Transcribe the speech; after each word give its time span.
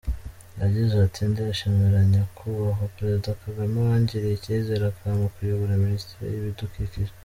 Yagize 0.61 0.95
ati 1.05 1.21
“Ndashimira 1.31 1.99
Nyakubahwa 2.11 2.85
Perezida 2.95 3.39
Kagame 3.41 3.77
wangiriye 3.87 4.33
icyizere 4.35 4.83
akampa 4.87 5.25
kuyobora 5.35 5.81
Minisiteri 5.85 6.25
y’Ibidukikije. 6.31 7.11